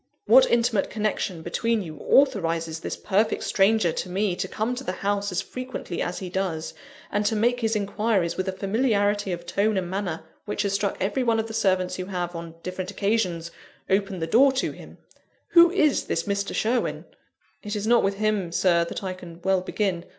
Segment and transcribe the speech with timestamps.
[0.25, 4.93] What intimate connection between you authorises this perfect stranger to me to come to the
[5.05, 6.73] house as frequently as he does,
[7.11, 10.97] and to make his inquiries with a familiarity of tone and manner which has struck
[10.99, 13.51] every one of the servants who have, on different occasions,
[13.91, 14.97] opened the door to him?
[15.49, 16.55] Who is this Mr.
[16.55, 17.05] Sherwin?"
[17.61, 20.05] "It is not with him, Sir, that I can well begin.